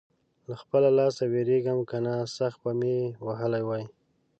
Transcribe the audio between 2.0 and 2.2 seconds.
نه